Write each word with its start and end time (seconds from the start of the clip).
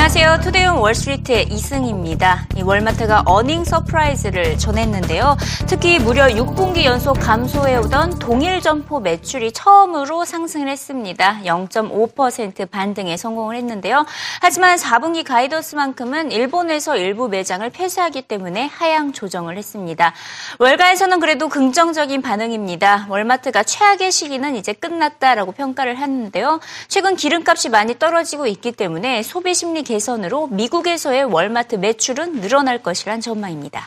안녕하세요. 0.00 0.40
Today 0.42 0.68
on 0.68 0.78
Wall 0.78 1.01
Street의 1.01 1.48
이승입니다. 1.52 2.46
이 2.56 2.62
월마트가 2.62 3.24
earning 3.26 3.64
surprise를 3.64 4.56
전했는데요. 4.56 5.36
특히 5.68 5.98
무려 5.98 6.24
6분기 6.28 6.84
연속 6.84 7.20
감소해오던 7.20 8.18
동일 8.18 8.62
점포 8.62 9.00
매출이 9.00 9.52
처음으로 9.52 10.24
상승을 10.24 10.68
했습니다. 10.68 11.40
0.5% 11.44 12.70
반등에 12.70 13.18
성공을 13.18 13.56
했는데요. 13.56 14.06
하지만 14.40 14.78
4분기 14.78 15.22
guidance만큼은 15.22 16.32
일본에서 16.32 16.96
일부 16.96 17.28
매장을 17.28 17.68
폐쇄하기 17.68 18.22
때문에 18.22 18.68
하향 18.72 19.12
조정을 19.12 19.58
했습니다. 19.58 20.14
월가에서는 20.58 21.20
그래도 21.20 21.50
긍정적인 21.50 22.22
반응입니다. 22.22 23.06
월마트가 23.10 23.64
최악의 23.64 24.10
시기는 24.10 24.56
이제 24.56 24.72
끝났다라고 24.72 25.52
평가를 25.52 25.98
했는데요. 25.98 26.58
최근 26.88 27.16
기름값이 27.16 27.68
많이 27.68 27.98
떨어지고 27.98 28.46
있기 28.46 28.72
때문에 28.72 29.22
소비 29.22 29.54
심리 29.54 29.89
개선으로 29.89 30.47
미국에서의 30.47 31.23
월마트 31.25 31.75
매출은 31.75 32.41
늘어날 32.41 32.81
것이란 32.81 33.19
전망입니다. 33.19 33.81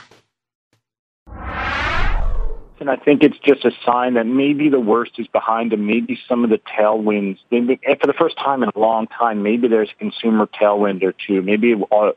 And 2.80 2.88
I 2.88 2.96
think 2.96 3.22
it's 3.22 3.38
just 3.40 3.64
a 3.64 3.72
sign 3.84 4.14
that 4.14 4.26
maybe 4.26 4.68
the 4.68 4.80
worst 4.80 5.18
is 5.18 5.26
behind 5.32 5.72
them. 5.72 5.86
Maybe 5.86 6.16
some 6.28 6.44
of 6.44 6.50
the 6.50 6.58
tailwinds, 6.58 7.38
maybe, 7.50 7.78
for 8.00 8.06
the 8.06 8.14
first 8.16 8.36
time 8.38 8.62
in 8.62 8.70
a 8.74 8.78
long 8.78 9.08
time, 9.08 9.42
maybe 9.42 9.66
there's 9.66 9.90
a 9.90 9.98
consumer 9.98 10.46
tailwind 10.46 11.02
or 11.02 11.12
two. 11.12 11.42
Maybe 11.42 11.74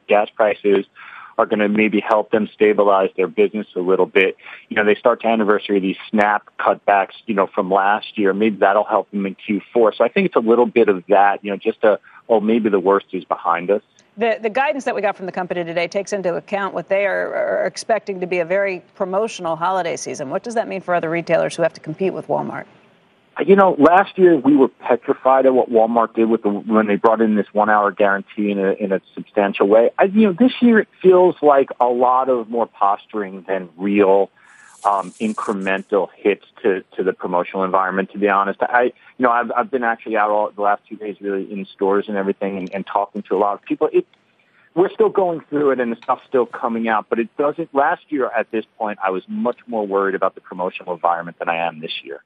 gas 0.08 0.30
prices 0.35 0.85
are 1.38 1.48
going 1.48 1.59
to 1.59 1.70
maybe 1.70 1.99
help 1.99 2.30
them 2.30 2.48
stabilize 2.53 3.09
their 3.17 3.27
business 3.27 3.66
a 3.76 3.80
little 3.80 4.05
bit. 4.05 4.38
You 4.70 4.76
know, 4.76 4.85
they 4.85 4.95
start 4.95 5.21
to 5.21 5.27
anniversary 5.27 5.80
these 5.80 5.98
SNAP 6.12 6.44
cutbacks, 6.59 7.13
you 7.26 7.34
know, 7.34 7.48
from 7.48 7.71
last 7.71 8.17
year. 8.17 8.31
Maybe 8.34 8.58
that'll 8.58 8.84
help 8.84 9.09
them 9.09 9.26
in 9.26 9.35
Q4. 9.35 9.95
So 9.98 10.03
I 10.03 10.09
think 10.09 10.27
it's 10.27 10.35
a 10.35 10.40
little 10.40 10.67
bit 10.67 10.90
of 10.90 11.03
that, 11.09 11.44
you 11.44 11.49
know, 11.49 11.58
just 11.58 11.84
a, 11.84 11.99
oh, 12.29 12.41
maybe 12.41 12.69
the 12.69 12.80
worst 12.80 13.07
is 13.12 13.25
behind 13.25 13.71
us. 13.71 13.83
The, 14.19 14.39
the 14.41 14.48
guidance 14.51 14.85
that 14.85 14.95
we 14.95 15.03
got 15.03 15.16
from 15.16 15.27
the 15.27 15.33
company 15.33 15.62
today 15.62 15.89
takes 15.89 16.12
into 16.12 16.35
account 16.35 16.73
what 16.73 16.88
they 16.88 17.05
are, 17.05 17.35
are 17.35 17.66
expecting 17.66 18.21
to 18.21 18.27
be 18.27 18.38
a 18.38 18.46
very 18.46 18.83
promotional 18.95 19.57
holiday 19.57 19.96
season. 19.96 20.30
What 20.30 20.43
does 20.43 20.55
that 20.55 20.68
mean 20.68 20.80
for 20.80 20.95
other 20.95 21.10
retailers 21.10 21.55
who 21.55 21.63
have 21.63 21.74
to 21.74 21.80
compete 21.80 22.15
with 22.15 22.27
Walmart? 22.29 22.65
Uh, 23.38 23.45
you 23.46 23.57
know, 23.57 23.77
last 23.79 24.16
year 24.16 24.37
we 24.37 24.57
were 24.57 24.68
petrified 24.68 25.45
at 25.45 25.52
what 25.52 25.71
Walmart 25.71 26.15
did 26.15 26.30
with 26.30 26.43
the 26.43 26.49
when 26.49 26.87
they 26.87 26.96
brought 26.96 27.21
in 27.21 27.35
this 27.35 27.46
one-hour 27.52 27.93
guarantee 27.93 28.51
in 28.51 28.59
a, 28.59 28.73
in 28.73 28.93
a 28.93 29.01
substantial 29.15 29.68
way. 29.68 29.90
I, 29.99 30.05
you 30.05 30.29
know, 30.29 30.33
this 30.33 30.52
year 30.63 30.79
it 30.79 30.88
feels 31.02 31.37
like 31.43 31.68
a 31.79 31.87
lot 31.87 32.30
of 32.30 32.49
more 32.49 32.66
posturing 32.66 33.45
than 33.46 33.68
real 33.77 34.30
um, 34.87 35.10
incremental 35.20 36.09
hits 36.15 36.46
to, 36.62 36.82
to 36.96 37.02
the 37.02 37.12
promotional 37.12 37.65
environment. 37.65 38.12
To 38.12 38.18
be 38.18 38.29
honest, 38.29 38.60
I 38.62 38.93
you 39.18 39.23
know 39.24 39.30
I've 39.30 39.51
I've 39.51 39.70
been 39.70 39.82
actually 39.82 40.16
out 40.16 40.30
all 40.30 40.51
the 40.51 40.62
last 40.62 40.82
two 40.88 40.96
days, 40.96 41.16
really 41.20 41.51
in 41.52 41.66
stores 41.66 42.06
and 42.09 42.16
everything, 42.16 42.56
and, 42.59 42.73
and 42.73 42.87
talking 42.87 43.23
to 43.23 43.37
a 43.37 43.38
lot 43.38 43.54
of 43.54 43.62
people. 43.62 43.88
It 43.93 44.06
we're 44.74 44.90
still 44.90 45.09
going 45.09 45.40
through 45.48 45.70
it, 45.70 45.80
and 45.80 45.90
the 45.90 45.96
stuff's 45.96 46.24
still 46.28 46.46
coming 46.46 46.87
out, 46.87 47.06
but 47.09 47.18
it 47.18 47.34
doesn't. 47.37 47.74
Last 47.74 48.02
year 48.10 48.30
at 48.30 48.51
this 48.51 48.65
point, 48.78 48.98
I 49.02 49.10
was 49.10 49.24
much 49.26 49.59
more 49.66 49.87
worried 49.87 50.15
about 50.15 50.34
the 50.34 50.43
promotional 50.43 50.93
environment 50.95 51.38
than 51.38 51.48
I 51.48 51.66
am 51.66 51.80
this 51.80 52.02
year. 52.04 52.23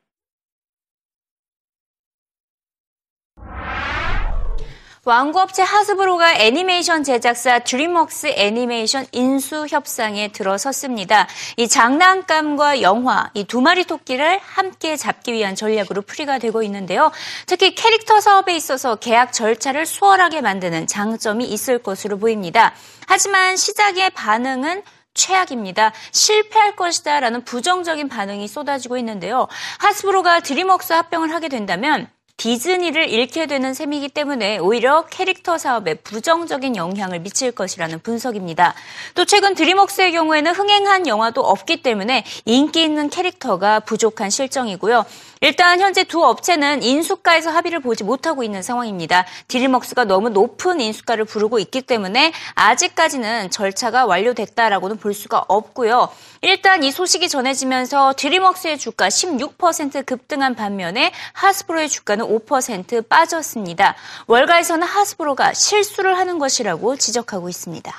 왕구업체 5.05 5.63
하스브로가 5.63 6.35
애니메이션 6.35 7.03
제작사 7.05 7.61
드림웍스 7.61 8.35
애니메이션 8.37 9.07
인수 9.13 9.67
협상에 9.71 10.29
들어섰습니다. 10.29 11.27
이 11.57 11.69
장난감과 11.69 12.83
영화, 12.83 13.31
이 13.33 13.45
두 13.45 13.63
마리 13.63 13.85
토끼를 13.85 14.39
함께 14.43 14.97
잡기 14.97 15.33
위한 15.33 15.55
전략으로 15.55 16.03
풀이가 16.03 16.39
되고 16.39 16.63
있는데요. 16.63 17.11
특히 17.47 17.75
캐릭터 17.75 18.21
사업에 18.21 18.55
있어서 18.55 18.97
계약 18.97 19.33
절차를 19.33 19.87
수월하게 19.87 20.43
만드는 20.43 20.87
장점이 20.87 21.47
있을 21.47 21.79
것으로 21.79 22.19
보입니다. 22.19 22.75
하지만 23.07 23.57
시작의 23.57 24.11
반응은 24.11 24.83
최악입니다. 25.15 25.93
실패할 26.13 26.77
것이다 26.77 27.21
라는 27.21 27.43
부정적인 27.45 28.09
반응이 28.11 28.47
쏟아지고 28.47 28.99
있는데요. 28.99 29.49
하스브로가 29.79 30.41
드림웍스 30.41 30.93
합병을 30.93 31.33
하게 31.33 31.49
된다면 31.49 32.07
디즈니를 32.41 33.11
잃게 33.11 33.45
되는 33.45 33.75
셈이기 33.75 34.09
때문에 34.09 34.57
오히려 34.57 35.05
캐릭터 35.11 35.59
사업에 35.59 35.93
부정적인 35.93 36.75
영향을 36.75 37.19
미칠 37.19 37.53
것이라는 37.53 38.01
분석입니다. 38.01 38.73
또 39.15 39.27
최근 39.27 39.55
드림웍스의 39.55 40.13
경우에는 40.13 40.55
흥행한 40.55 41.07
영화도 41.07 41.43
없기 41.43 41.83
때문에 41.83 42.25
인기 42.47 42.83
있는 42.83 43.11
캐릭터가 43.11 43.81
부족한 43.81 44.31
실정이고요. 44.31 45.05
일단 45.43 45.81
현재 45.81 46.05
두 46.05 46.25
업체는 46.25 46.83
인수가에서 46.83 47.51
합의를 47.51 47.81
보지 47.81 48.05
못하고 48.05 48.43
있는 48.43 48.63
상황입니다. 48.63 49.27
드림웍스가 49.49 50.05
너무 50.05 50.31
높은 50.31 50.81
인수가를 50.81 51.27
부르고 51.27 51.59
있기 51.59 51.83
때문에 51.83 52.33
아직까지는 52.55 53.51
절차가 53.51 54.07
완료됐다라고는 54.07 54.97
볼 54.97 55.13
수가 55.13 55.45
없고요. 55.47 56.09
일단 56.43 56.85
이 56.85 56.91
소식이 56.91 57.29
전해지면서 57.29 58.15
드림웍스의 58.17 58.79
주가 58.79 59.09
16% 59.09 60.07
급등한 60.07 60.55
반면에 60.55 61.13
하스브로의 61.35 61.91
주가는 61.91 62.30
5% 62.30 63.10
빠졌습니다. 63.10 63.96
월가에서는 64.28 64.86
하스브로가 64.86 65.54
실수를 65.54 66.18
하는 66.18 66.40
것이라고 66.40 66.96
지적하고 66.96 67.50
있습니다. 67.50 67.92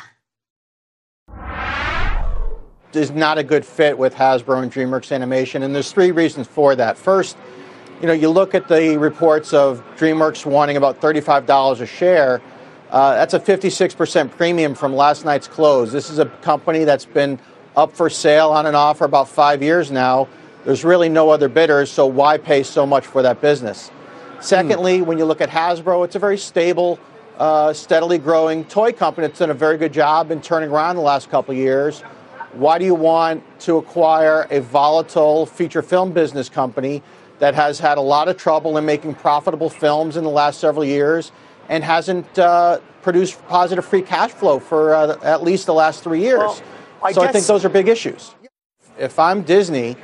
is 2.96 3.10
not 3.10 3.36
a 3.36 3.44
good 3.44 3.64
fit 3.64 3.98
with 3.98 4.14
Hasbro 4.14 4.62
and 4.62 4.72
DreamWorks 4.72 5.12
Animation, 5.12 5.62
and 5.62 5.74
there's 5.74 5.92
three 5.92 6.12
reasons 6.12 6.46
for 6.46 6.74
that. 6.76 6.96
First, 6.96 7.36
you 8.00 8.06
know, 8.06 8.14
you 8.14 8.30
look 8.30 8.54
at 8.54 8.68
the 8.68 8.96
reports 8.96 9.52
of 9.52 9.82
DreamWorks 9.96 10.46
wanting 10.46 10.76
about 10.78 11.00
$35 11.00 11.80
a 11.80 11.86
share. 11.86 12.40
Uh, 12.90 13.14
that's 13.14 13.34
a 13.34 13.40
56% 13.40 14.30
premium 14.30 14.74
from 14.74 14.94
last 14.94 15.24
night's 15.24 15.48
close. 15.48 15.92
This 15.92 16.08
is 16.08 16.18
a 16.18 16.26
company 16.42 16.84
that's 16.84 17.04
been 17.04 17.38
up 17.76 17.92
for 17.92 18.08
sale 18.08 18.50
on 18.50 18.66
and 18.66 18.74
off 18.74 18.98
for 18.98 19.04
about 19.04 19.28
five 19.28 19.62
years 19.62 19.90
now. 19.90 20.28
There's 20.64 20.84
really 20.84 21.08
no 21.08 21.30
other 21.30 21.48
bidders, 21.48 21.90
so 21.90 22.06
why 22.06 22.38
pay 22.38 22.62
so 22.62 22.86
much 22.86 23.06
for 23.06 23.22
that 23.22 23.40
business? 23.40 23.90
Secondly, 24.41 24.99
mm. 24.99 25.05
when 25.05 25.17
you 25.17 25.25
look 25.25 25.39
at 25.39 25.49
Hasbro, 25.49 26.03
it's 26.03 26.15
a 26.15 26.19
very 26.19 26.37
stable, 26.37 26.99
uh, 27.37 27.71
steadily 27.73 28.17
growing 28.17 28.65
toy 28.65 28.91
company 28.91 29.27
that's 29.27 29.39
done 29.39 29.51
a 29.51 29.55
very 29.55 29.77
good 29.77 29.93
job 29.93 30.31
in 30.31 30.41
turning 30.41 30.69
around 30.69 30.95
the 30.95 31.01
last 31.01 31.29
couple 31.29 31.53
of 31.53 31.57
years. 31.57 32.01
Why 32.53 32.77
do 32.77 32.85
you 32.85 32.95
want 32.95 33.43
to 33.61 33.77
acquire 33.77 34.47
a 34.49 34.59
volatile 34.59 35.45
feature 35.45 35.81
film 35.81 36.11
business 36.11 36.49
company 36.49 37.01
that 37.39 37.55
has 37.55 37.79
had 37.79 37.97
a 37.97 38.01
lot 38.01 38.27
of 38.27 38.35
trouble 38.35 38.77
in 38.77 38.85
making 38.85 39.15
profitable 39.15 39.69
films 39.69 40.17
in 40.17 40.23
the 40.23 40.29
last 40.29 40.59
several 40.59 40.83
years 40.83 41.31
and 41.69 41.83
hasn't 41.83 42.37
uh, 42.37 42.79
produced 43.01 43.41
positive 43.47 43.85
free 43.85 44.01
cash 44.01 44.31
flow 44.31 44.59
for 44.59 44.93
uh, 44.93 45.17
at 45.23 45.43
least 45.43 45.65
the 45.65 45.73
last 45.73 46.03
three 46.03 46.19
years? 46.19 46.39
Well, 46.39 46.61
I 47.03 47.11
so 47.13 47.21
I 47.21 47.31
think 47.31 47.45
those 47.45 47.63
are 47.63 47.69
big 47.69 47.87
issues. 47.87 48.35
If 48.97 49.17
I'm 49.17 49.43
Disney 49.43 49.95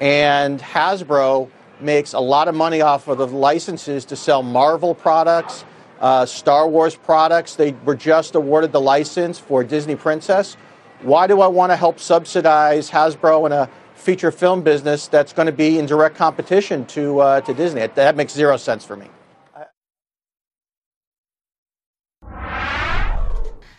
and 0.00 0.60
Hasbro 0.60 1.50
makes 1.80 2.12
a 2.12 2.20
lot 2.20 2.48
of 2.48 2.54
money 2.54 2.80
off 2.80 3.08
of 3.08 3.18
the 3.18 3.26
licenses 3.26 4.04
to 4.06 4.16
sell 4.16 4.42
Marvel 4.42 4.94
products, 4.94 5.64
uh, 6.00 6.26
Star 6.26 6.68
Wars 6.68 6.94
products, 6.94 7.56
they 7.56 7.72
were 7.84 7.96
just 7.96 8.34
awarded 8.34 8.72
the 8.72 8.80
license 8.80 9.38
for 9.38 9.64
Disney 9.64 9.96
Princess 9.96 10.56
why 11.02 11.26
do 11.26 11.40
I 11.40 11.46
want 11.46 11.70
to 11.70 11.76
help 11.76 12.00
subsidize 12.00 12.90
Hasbro 12.90 13.46
in 13.46 13.52
a 13.52 13.68
feature 13.94 14.30
film 14.30 14.62
business 14.62 15.08
that's 15.08 15.32
going 15.32 15.46
to 15.46 15.52
be 15.52 15.78
in 15.78 15.86
direct 15.86 16.16
competition 16.16 16.84
to 16.86 17.20
uh, 17.20 17.40
to 17.42 17.54
Disney? 17.54 17.86
That 17.86 18.16
makes 18.16 18.32
zero 18.32 18.56
sense 18.56 18.84
for 18.84 18.96
me. 18.96 19.08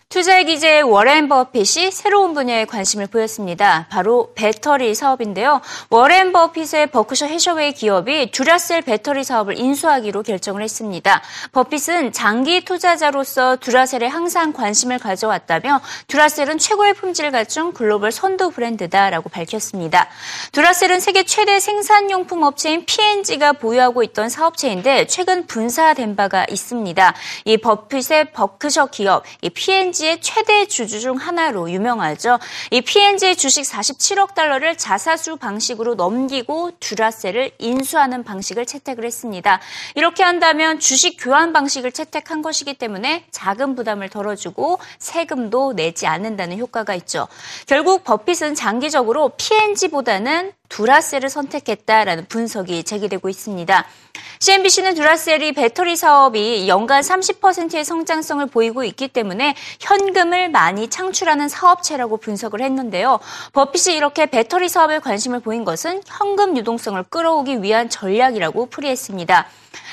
투자 0.09 0.41
기재의 0.41 0.81
워렌 0.81 1.29
버핏이 1.29 1.91
새로운 1.91 2.33
분야에 2.33 2.65
관심을 2.65 3.05
보였습니다. 3.05 3.85
바로 3.91 4.31
배터리 4.33 4.95
사업인데요. 4.95 5.61
워렌 5.91 6.31
버핏의 6.31 6.87
버크셔 6.87 7.27
해셔웨이 7.27 7.73
기업이 7.73 8.31
듀라셀 8.31 8.81
배터리 8.81 9.23
사업을 9.23 9.59
인수하기로 9.59 10.23
결정을 10.23 10.63
했습니다. 10.63 11.21
버핏은 11.51 12.11
장기 12.11 12.65
투자자로서 12.65 13.57
듀라셀에 13.57 14.07
항상 14.07 14.51
관심을 14.51 14.97
가져왔다며 14.97 15.79
듀라셀은 16.07 16.57
최고의 16.57 16.95
품질을 16.95 17.29
갖춘 17.29 17.71
글로벌 17.71 18.11
선도 18.11 18.49
브랜드다라고 18.49 19.29
밝혔습니다. 19.29 20.09
듀라셀은 20.53 21.01
세계 21.01 21.21
최대 21.21 21.59
생산용품 21.59 22.41
업체인 22.41 22.83
P&G가 22.87 23.53
보유하고 23.53 24.01
있던 24.01 24.29
사업체인데 24.29 25.05
최근 25.05 25.45
분사된 25.45 26.15
바가 26.15 26.47
있습니다. 26.49 27.13
이 27.45 27.57
버핏의 27.57 28.31
버크셔 28.31 28.87
기업, 28.87 29.23
이 29.43 29.51
P&G 29.51 29.98
PNG의 29.99 30.21
최대 30.21 30.65
주주 30.65 31.01
중 31.01 31.17
하나로 31.17 31.69
유명하죠. 31.69 32.39
이 32.71 32.81
PNG의 32.81 33.35
주식 33.35 33.63
47억 33.63 34.33
달러를 34.33 34.77
자사주 34.77 35.35
방식으로 35.35 35.95
넘기고 35.95 36.71
듀라셀을 36.79 37.51
인수하는 37.59 38.23
방식을 38.23 38.65
채택을 38.65 39.03
했습니다. 39.03 39.59
이렇게 39.95 40.23
한다면 40.23 40.79
주식 40.79 41.17
교환 41.19 41.51
방식을 41.51 41.91
채택한 41.91 42.41
것이기 42.41 42.75
때문에 42.75 43.25
자금 43.31 43.75
부담을 43.75 44.09
덜어주고 44.09 44.79
세금도 44.99 45.73
내지 45.73 46.07
않는다는 46.07 46.57
효과가 46.59 46.95
있죠. 46.95 47.27
결국 47.67 48.03
버핏은 48.05 48.55
장기적으로 48.55 49.33
PNG보다는 49.37 50.53
두라셀을 50.69 51.29
선택했다라는 51.29 52.27
분석이 52.27 52.83
제기되고 52.83 53.27
있습니다. 53.27 53.85
CNBC는 54.39 54.95
두라셀이 54.95 55.51
배터리 55.51 55.95
사업이 55.95 56.67
연간 56.67 57.01
30%의 57.01 57.83
성장성을 57.83 58.45
보이고 58.47 58.83
있기 58.83 59.09
때문에 59.09 59.55
현금을 59.81 60.49
많이 60.49 60.89
창출하는 60.89 61.49
사업체라고 61.49 62.17
분석을 62.17 62.61
했는데요. 62.61 63.19
버핏이 63.53 63.95
이렇게 63.95 64.27
배터리 64.27 64.69
사업에 64.69 64.99
관심을 64.99 65.41
보인 65.41 65.65
것은 65.65 66.01
현금 66.05 66.55
유동성을 66.55 67.03
끌어오기 67.03 67.61
위한 67.61 67.89
전략이라고 67.89 68.67
풀이했습니다. 68.67 69.47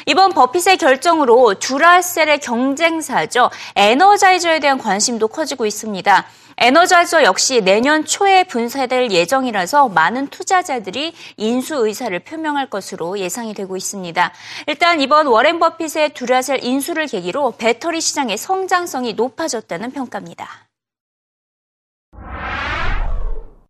이번 0.06 0.30
버핏의 0.30 0.76
결정으로 0.78 1.54
두라셀의 1.54 2.38
경쟁사죠. 2.40 3.50
에너자이저에 3.74 4.60
대한 4.60 4.78
관심도 4.78 5.28
커지고 5.28 5.66
있습니다. 5.66 6.26
에너자이저 6.58 7.22
역시 7.22 7.60
내년 7.60 8.06
초에 8.06 8.44
분사될 8.44 9.10
예정이라서 9.10 9.90
많은 9.90 10.28
투자자들이 10.28 11.12
인수 11.36 11.86
의사를 11.86 12.18
표명할 12.20 12.70
것으로 12.70 13.18
예상이 13.18 13.52
되고 13.52 13.76
있습니다. 13.76 14.32
일단 14.66 15.00
이번 15.02 15.26
워렌 15.26 15.58
버핏의 15.58 16.14
두라셀 16.14 16.64
인수를 16.64 17.08
계기로 17.08 17.52
배터리 17.58 18.00
시장의 18.00 18.38
성장성이 18.38 19.12
높아졌다는 19.12 19.90
평가입니다. 19.92 20.46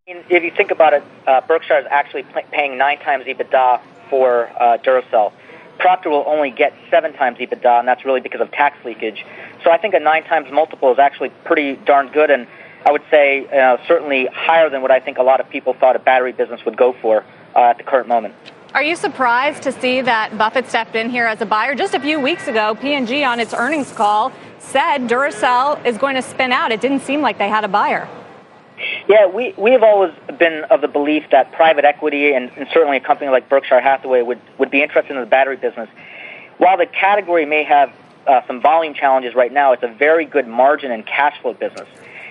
If 0.09 0.45
you 0.45 0.53
think 0.55 0.71
about 0.71 0.95
it, 0.95 1.03
uh, 1.27 1.41
Berkshire 1.49 1.81
is 1.81 1.87
actually 1.91 2.25
paying 2.53 2.79
nine 2.79 2.99
times 3.03 3.27
EBITDA 3.27 3.81
for 4.09 4.49
uh, 4.61 4.79
Duracell. 4.79 5.33
Procter 5.79 6.11
will 6.11 6.25
only 6.27 6.51
get 6.51 6.73
seven 6.91 7.13
times 7.15 7.39
EBITDA, 7.39 7.81
and 7.81 7.89
that's 7.89 8.05
really 8.05 8.21
because 8.21 8.41
of 8.41 8.51
tax 8.53 8.77
leakage. 8.85 9.27
So 9.65 9.71
I 9.71 9.79
think 9.79 9.95
a 9.95 10.01
nine 10.01 10.23
times 10.23 10.47
multiple 10.53 10.93
is 10.93 10.99
actually 10.99 11.31
pretty 11.45 11.75
darn 11.85 12.11
good, 12.13 12.31
and 12.31 12.47
I 12.85 12.93
would 12.93 13.03
say 13.11 13.47
uh, 13.47 13.79
certainly 13.89 14.27
higher 14.27 14.71
than 14.71 14.83
what 14.83 14.91
I 14.91 15.01
think 15.01 15.19
a 15.19 15.23
lot 15.23 15.41
of 15.41 15.49
people 15.49 15.75
thought 15.75 15.97
a 15.97 15.99
battery 15.99 16.33
business 16.33 16.65
would 16.65 16.77
go 16.77 16.93
for 16.93 17.25
uh, 17.55 17.61
at 17.61 17.79
the 17.79 17.85
current 17.85 18.09
moment. 18.09 18.35
Are 18.75 18.83
you 18.83 18.95
surprised 18.95 19.63
to 19.63 19.73
see 19.73 20.03
that 20.03 20.37
Buffett 20.37 20.69
stepped 20.69 20.95
in 20.95 21.09
here 21.09 21.27
as 21.27 21.41
a 21.41 21.47
buyer? 21.47 21.75
Just 21.75 21.95
a 21.95 22.01
few 22.01 22.21
weeks 22.21 22.47
ago, 22.47 22.75
P&G 22.75 23.25
on 23.25 23.41
its 23.41 23.55
earnings 23.55 23.91
call 23.93 24.33
said 24.59 25.09
Duracell 25.09 25.85
is 25.87 25.97
going 25.97 26.17
to 26.17 26.23
spin 26.23 26.53
out. 26.53 26.73
It 26.73 26.81
didn't 26.81 27.01
seem 27.01 27.23
like 27.23 27.39
they 27.39 27.49
had 27.49 27.65
a 27.65 27.69
buyer. 27.69 28.07
Yeah, 29.09 29.27
we, 29.27 29.55
we 29.57 29.73
have 29.73 29.83
always 29.83 30.13
been 30.39 30.65
of 30.65 30.83
the 30.83 30.89
belief 30.89 31.25
that 31.31 31.53
private 31.53 31.85
equity 31.85 32.35
and, 32.35 32.51
and 32.57 32.69
certainly 32.73 32.99
a 32.99 33.01
company 33.01 33.31
like 33.31 33.49
Berkshire 33.49 33.81
Hathaway 33.81 34.21
would, 34.23 34.41
would 34.59 34.71
be 34.71 34.83
interested 34.83 35.15
in 35.15 35.21
the 35.21 35.27
battery 35.27 35.57
business. 35.57 35.89
While 36.59 36.77
the 36.77 36.87
category 36.87 37.47
may 37.47 37.65
have 37.65 37.93
uh, 38.27 38.43
some 38.47 38.61
volume 38.61 38.93
challenges 38.93 39.35
right 39.35 39.53
now, 39.53 39.73
it's 39.73 39.83
a 39.83 39.89
very 39.89 40.25
good 40.25 40.47
margin 40.47 40.91
and 40.91 41.07
cash 41.07 41.41
flow 41.41 41.55
business. 41.55 41.89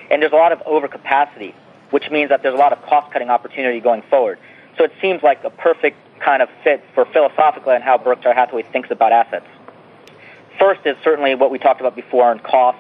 And 0.10 0.22
there's 0.22 0.32
a 0.32 0.36
lot 0.36 0.52
of 0.52 0.60
overcapacity, 0.60 1.54
which 1.92 2.10
means 2.12 2.30
that 2.30 2.44
there's 2.44 2.56
a 2.56 2.58
lot 2.58 2.74
of 2.74 2.82
cost 2.84 3.12
cutting 3.12 3.30
opportunity 3.30 3.80
going 3.80 4.02
forward. 4.04 4.40
So 4.78 4.84
it 4.84 4.92
seems 5.02 5.24
like 5.24 5.44
a 5.44 5.50
perfect 5.50 5.98
kind 6.20 6.42
of 6.42 6.50
fit 6.64 6.84
for 6.94 7.06
philosophically 7.06 7.76
and 7.76 7.84
how 7.84 7.98
Berkshire 7.98 8.34
Hathaway 8.34 8.64
thinks 8.64 8.92
about 8.92 9.12
assets. 9.12 9.46
First 10.60 10.82
is 10.86 10.96
certainly 11.04 11.36
what 11.36 11.52
we 11.52 11.60
talked 11.60 11.82
about 11.82 11.96
before 11.96 12.30
on 12.30 12.40
cost 12.40 12.78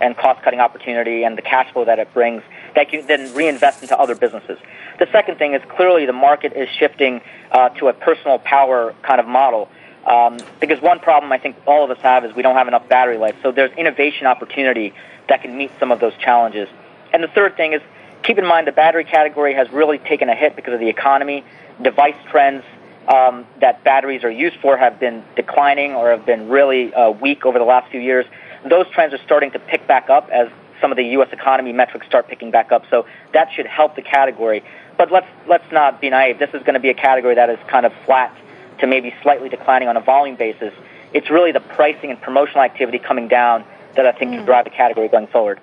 and 0.00 0.16
cost 0.16 0.42
cutting 0.42 0.60
opportunity 0.60 1.24
and 1.24 1.36
the 1.36 1.42
cash 1.42 1.72
flow 1.72 1.84
that 1.84 1.98
it 1.98 2.12
brings 2.14 2.42
that 2.74 2.92
you 2.92 3.02
then 3.02 3.32
reinvest 3.34 3.82
into 3.82 3.98
other 3.98 4.14
businesses. 4.14 4.58
The 4.98 5.08
second 5.10 5.38
thing 5.38 5.54
is 5.54 5.62
clearly 5.68 6.06
the 6.06 6.12
market 6.12 6.52
is 6.52 6.68
shifting 6.68 7.20
uh, 7.50 7.70
to 7.70 7.88
a 7.88 7.92
personal 7.92 8.38
power 8.38 8.94
kind 9.02 9.20
of 9.20 9.26
model. 9.26 9.68
Um, 10.06 10.38
because 10.60 10.80
one 10.80 11.00
problem 11.00 11.32
I 11.32 11.38
think 11.38 11.56
all 11.66 11.84
of 11.84 11.90
us 11.90 11.98
have 12.02 12.24
is 12.24 12.34
we 12.34 12.42
don't 12.42 12.56
have 12.56 12.68
enough 12.68 12.88
battery 12.88 13.18
life. 13.18 13.36
So 13.42 13.52
there's 13.52 13.72
innovation 13.72 14.26
opportunity 14.26 14.94
that 15.28 15.42
can 15.42 15.56
meet 15.56 15.70
some 15.78 15.92
of 15.92 16.00
those 16.00 16.14
challenges. 16.18 16.68
And 17.12 17.22
the 17.22 17.28
third 17.28 17.56
thing 17.56 17.72
is 17.72 17.82
keep 18.22 18.38
in 18.38 18.46
mind 18.46 18.66
the 18.66 18.72
battery 18.72 19.04
category 19.04 19.54
has 19.54 19.70
really 19.70 19.98
taken 19.98 20.28
a 20.28 20.34
hit 20.34 20.56
because 20.56 20.74
of 20.74 20.80
the 20.80 20.88
economy. 20.88 21.44
Device 21.82 22.16
trends 22.30 22.64
um, 23.08 23.46
that 23.60 23.84
batteries 23.84 24.24
are 24.24 24.30
used 24.30 24.56
for 24.60 24.76
have 24.76 25.00
been 25.00 25.24
declining 25.36 25.94
or 25.94 26.10
have 26.10 26.26
been 26.26 26.48
really 26.48 26.92
uh, 26.94 27.10
weak 27.10 27.46
over 27.46 27.58
the 27.58 27.64
last 27.64 27.90
few 27.90 28.00
years. 28.00 28.26
Those 28.68 28.86
trends 28.90 29.14
are 29.14 29.22
starting 29.24 29.50
to 29.52 29.58
pick 29.58 29.86
back 29.86 30.10
up 30.10 30.28
as 30.30 30.48
some 30.80 30.90
of 30.90 30.96
the 30.96 31.04
U.S. 31.04 31.28
economy 31.32 31.72
metrics 31.72 32.06
start 32.06 32.28
picking 32.28 32.50
back 32.50 32.70
up. 32.70 32.84
So 32.90 33.06
that 33.32 33.52
should 33.52 33.66
help 33.66 33.96
the 33.96 34.02
category. 34.02 34.62
But 34.96 35.10
let's 35.10 35.26
let's 35.46 35.70
not 35.72 36.00
be 36.00 36.10
naive. 36.10 36.38
This 36.38 36.50
is 36.54 36.60
going 36.62 36.74
to 36.74 36.80
be 36.80 36.90
a 36.90 36.94
category 36.94 37.34
that 37.34 37.50
is 37.50 37.58
kind 37.68 37.86
of 37.86 37.92
flat 38.04 38.36
to 38.80 38.86
maybe 38.86 39.14
slightly 39.22 39.48
declining 39.48 39.88
on 39.88 39.96
a 39.96 40.00
volume 40.00 40.36
basis. 40.36 40.72
It's 41.12 41.30
really 41.30 41.52
the 41.52 41.60
pricing 41.60 42.10
and 42.10 42.20
promotional 42.20 42.62
activity 42.62 42.98
coming 42.98 43.28
down 43.28 43.64
that 43.96 44.06
I 44.06 44.12
think 44.12 44.30
mm. 44.30 44.36
can 44.36 44.44
drive 44.44 44.64
the 44.64 44.70
category 44.70 45.08
going 45.08 45.26
forward. 45.28 45.60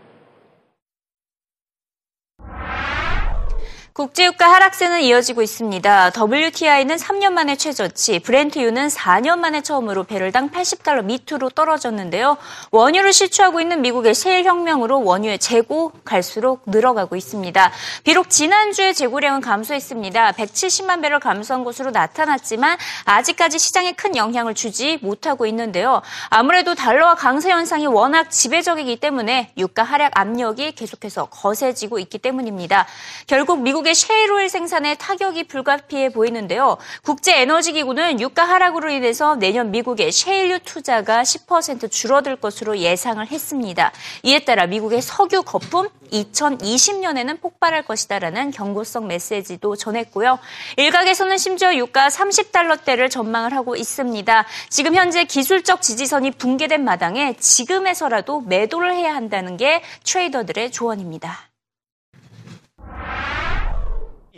국제유가 3.95 4.51
하락세는 4.51 5.03
이어지고 5.03 5.41
있습니다. 5.41 6.11
WTI는 6.17 6.97
3년 6.97 7.31
만에 7.31 7.55
최저치, 7.55 8.19
브렌트유는 8.19 8.89
4년 8.89 9.39
만에 9.39 9.61
처음으로 9.61 10.03
배럴당 10.03 10.51
80달러 10.51 11.05
밑으로 11.05 11.49
떨어졌는데요. 11.49 12.35
원유를 12.71 13.13
시추하고 13.13 13.61
있는 13.61 13.81
미국의 13.81 14.13
셰일 14.13 14.43
혁명으로 14.43 15.01
원유의 15.01 15.39
재고 15.39 15.93
갈수록 16.03 16.63
늘어가고 16.65 17.15
있습니다. 17.15 17.71
비록 18.03 18.29
지난주에 18.29 18.91
재고량은 18.91 19.39
감소했습니다. 19.39 20.33
170만 20.33 21.01
배럴 21.01 21.21
감소한 21.21 21.63
것으로 21.63 21.91
나타났지만 21.91 22.77
아직까지 23.05 23.59
시장에 23.59 23.93
큰 23.93 24.17
영향을 24.17 24.55
주지 24.55 24.99
못하고 25.03 25.45
있는데요. 25.45 26.01
아무래도 26.27 26.75
달러와 26.75 27.15
강세 27.15 27.49
현상이 27.49 27.87
워낙 27.87 28.29
지배적이기 28.29 28.97
때문에 28.97 29.53
유가 29.57 29.83
하락 29.83 30.11
압력이 30.15 30.73
계속해서 30.73 31.27
거세지고 31.27 31.99
있기 31.99 32.17
때문입니다. 32.17 32.87
결국 33.25 33.61
미국 33.61 33.84
미국의 33.85 33.93
셰일오일 33.93 34.49
생산에 34.49 34.95
타격이 34.95 35.43
불가피해 35.43 36.09
보이는데요. 36.09 36.77
국제에너지기구는 37.03 38.19
유가 38.19 38.43
하락으로 38.43 38.89
인해서 38.89 39.35
내년 39.35 39.69
미국의 39.69 40.11
셰일유 40.11 40.59
투자가 40.65 41.21
10% 41.21 41.91
줄어들 41.91 42.35
것으로 42.35 42.79
예상을 42.79 43.25
했습니다. 43.25 43.91
이에 44.23 44.39
따라 44.39 44.65
미국의 44.65 45.03
석유 45.03 45.43
거품 45.43 45.87
2020년에는 46.11 47.39
폭발할 47.39 47.83
것이다라는 47.83 48.49
경고성 48.51 49.05
메시지도 49.07 49.75
전했고요. 49.75 50.39
일각에서는 50.77 51.37
심지어 51.37 51.75
유가 51.75 52.07
30달러대를 52.07 53.11
전망을 53.11 53.53
하고 53.53 53.75
있습니다. 53.75 54.45
지금 54.69 54.95
현재 54.95 55.25
기술적 55.25 55.83
지지선이 55.83 56.31
붕괴된 56.31 56.83
마당에 56.83 57.35
지금에서라도 57.37 58.41
매도를 58.41 58.95
해야 58.95 59.13
한다는 59.13 59.57
게 59.57 59.83
트레이더들의 60.03 60.71
조언입니다. 60.71 61.49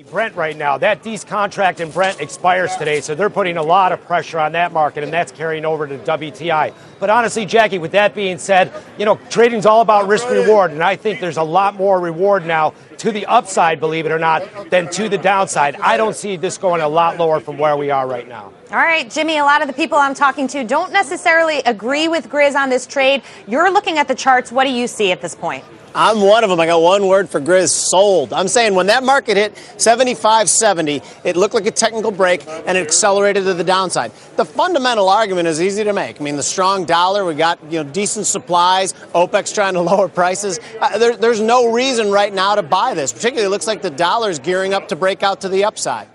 Brent 0.09 0.36
right 0.36 0.56
now. 0.56 0.77
That 0.77 1.04
D's 1.04 1.24
contract 1.24 1.80
in 1.81 1.92
Brent 1.92 2.21
expires 2.21 2.75
today, 2.77 3.01
so 3.01 3.13
they're 3.13 3.30
putting 3.30 3.57
a 3.57 3.63
lot 3.63 3.92
of 3.92 4.01
pressure 4.06 4.39
on 4.39 4.54
that 4.54 4.71
market, 4.71 5.04
and 5.04 5.12
that's 5.12 5.31
carrying 5.31 5.65
over 5.65 5.86
to 5.86 5.98
WTI. 5.98 6.74
But 6.99 7.09
honestly, 7.09 7.45
Jackie, 7.45 7.77
with 7.77 7.91
that 7.91 8.15
being 8.15 8.38
said, 8.38 8.71
you 8.97 9.05
know, 9.05 9.19
trading's 9.29 9.65
all 9.65 9.81
about 9.81 10.07
risk 10.07 10.29
reward, 10.29 10.71
and 10.71 10.83
I 10.83 10.95
think 10.95 11.19
there's 11.19 11.38
a 11.38 11.43
lot 11.43 11.75
more 11.75 12.00
reward 12.00 12.45
now 12.45 12.74
to 12.98 13.12
the 13.12 13.25
upside, 13.27 13.79
believe 13.79 14.05
it 14.05 14.12
or 14.12 14.19
not, 14.19 14.69
than 14.69 14.89
to 14.91 15.07
the 15.07 15.17
downside. 15.17 15.75
I 15.75 15.98
don't 15.98 16.15
see 16.15 16.38
this 16.38 16.57
going 16.57 16.81
a 16.81 16.88
lot 16.88 17.17
lower 17.17 17.39
from 17.39 17.57
where 17.57 17.77
we 17.77 17.91
are 17.91 18.07
right 18.07 18.27
now. 18.27 18.51
All 18.72 18.77
right, 18.77 19.10
Jimmy, 19.10 19.38
a 19.38 19.43
lot 19.43 19.62
of 19.62 19.67
the 19.67 19.74
people 19.74 19.98
I'm 19.98 20.13
talking 20.13 20.48
to 20.50 20.63
don't 20.63 20.91
necessarily 20.91 21.60
agree 21.60 22.07
with 22.07 22.29
Grizz 22.29 22.55
on 22.55 22.69
this 22.69 22.86
trade. 22.88 23.22
You're 23.48 23.72
looking 23.72 23.98
at 23.98 24.07
the 24.07 24.15
charts. 24.15 24.51
What 24.51 24.65
do 24.65 24.72
you 24.72 24.88
see 24.88 25.12
at 25.12 25.22
this 25.22 25.36
point? 25.36 25.63
I'm 25.95 26.22
one 26.22 26.43
of 26.43 26.50
them. 26.51 26.60
I 26.60 26.67
got 26.67 26.81
one 26.81 27.07
word 27.07 27.27
for 27.27 27.41
Grizz 27.41 27.69
sold. 27.69 28.31
I'm 28.31 28.48
saying 28.48 28.75
when 28.75 28.86
that 28.88 29.03
market 29.03 29.36
hit 29.36 29.55
75.70, 29.77 31.03
it 31.24 31.36
looked 31.36 31.55
like 31.55 31.65
a 31.65 31.72
technical 31.72 32.12
break 32.12 32.45
and 32.48 32.77
it 32.77 32.86
accelerated 32.86 33.45
to 33.45 33.55
the 33.55 33.63
downside. 33.63 34.12
The 34.36 34.45
fundamental 34.45 35.10
argument 35.10 35.48
is 35.48 35.60
easy 35.60 35.83
to 35.86 35.93
make. 35.93 36.22
I 36.22 36.24
mean, 36.24 36.36
the 36.36 36.43
strong 36.43 36.86
dollar, 36.88 37.24
we 37.25 37.36
got 37.36 37.63
you 37.65 37.84
know 37.84 37.89
decent 37.89 38.25
supplies, 38.25 38.94
OPEC's 39.13 39.53
trying 39.53 39.74
to 39.74 39.82
lower 39.91 40.08
prices. 40.08 40.60
Uh, 40.79 40.98
there, 40.98 41.15
there's 41.15 41.41
no 41.41 41.72
reason 41.72 42.12
right 42.12 42.34
now 42.34 42.56
to 42.56 42.63
buy 42.63 42.94
this. 42.94 43.13
Particularly, 43.13 43.46
it 43.46 43.50
looks 43.50 43.67
like 43.67 43.82
the 43.82 43.91
dollar's 43.91 44.39
gearing 44.39 44.74
up 44.74 44.88
to 44.88 44.96
break 44.96 45.22
out 45.22 45.41
to 45.41 45.50
the 45.50 45.63
upside. 45.65 46.08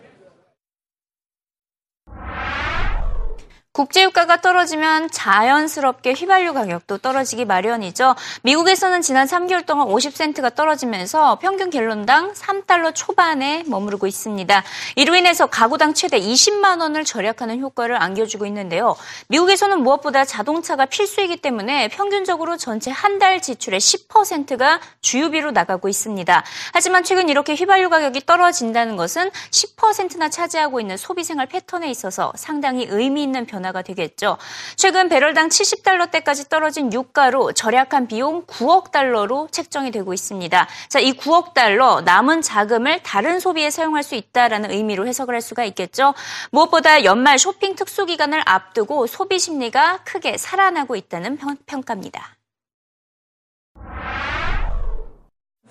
국제유가가 3.73 4.43
떨어지면 4.43 5.11
자연스럽게 5.11 6.13
휘발유 6.13 6.53
가격도 6.53 6.99
떨어지기 6.99 7.47
마련이죠. 7.47 8.15
미국에서는 8.43 9.01
지난 9.01 9.27
3개월 9.27 9.65
동안 9.65 9.89
50센트가 9.89 10.55
떨어지면서 10.55 11.39
평균 11.39 11.71
갤런당 11.71 12.35
3달러 12.35 12.95
초반에 12.95 13.65
머무르고 13.67 14.07
있습니다. 14.07 14.63
이로 14.97 15.15
인해서 15.15 15.47
가구당 15.47 15.95
최대 15.95 16.21
20만 16.21 16.83
원을 16.83 17.07
절약하는 17.07 17.61
효과를 17.61 17.97
안겨주고 18.03 18.45
있는데요. 18.45 18.95
미국에서는 19.29 19.83
무엇보다 19.83 20.27
자동차가 20.27 20.85
필수이기 20.85 21.39
때문에 21.39 21.89
평균적으로 21.89 22.59
전체 22.59 22.91
한 22.91 23.13
달 23.23 23.41
지출의 23.41 23.79
10%가 23.79 24.81
주유비로 25.01 25.53
나가고 25.53 25.89
있습니다. 25.89 26.43
하지만 26.73 27.05
최근 27.05 27.29
이렇게 27.29 27.55
휘발유 27.55 27.89
가격이 27.89 28.27
떨어진다는 28.27 28.97
것은 28.97 29.31
10%나 29.51 30.29
차지하고 30.29 30.81
있는 30.81 30.97
소비생활 30.97 31.47
패턴에 31.47 31.89
있어서 31.89 32.33
상당히 32.35 32.87
의미 32.91 33.23
있는 33.23 33.47
변화 33.47 33.62
변화가 33.63 33.83
되겠죠. 33.83 34.37
최근 34.77 35.09
배럴당 35.09 35.49
70달러대까지 35.49 36.51
떨어진 36.51 36.93
유가로 36.93 37.53
절약한 37.53 38.09
비용 38.09 38.45
9억 38.47 38.91
달러로 38.91 39.49
책정이 39.51 39.91
되고 39.91 40.13
있습니다. 40.13 40.69
자, 40.89 40.99
이 40.99 41.13
9억 41.13 41.55
달러 41.55 42.01
남은 42.03 42.43
자금을 42.43 43.03
다른 43.03 43.41
소비에 43.41 43.71
사용할 43.71 44.03
수 44.03 44.15
있다라는 44.15 44.71
의미로 44.73 45.07
해석을 45.07 45.35
할 45.35 45.41
수가 45.41 45.65
있겠죠. 45.65 46.15
무엇보다 46.51 47.05
연말 47.05 47.39
쇼핑 47.39 47.75
특수 47.77 48.05
기간을 48.05 48.43
앞두고 48.45 49.07
소비 49.07 49.39
심리가 49.39 49.99
크게 50.05 50.37
살아나고 50.37 50.97
있다는 50.97 51.39
평가입니다. 51.67 52.42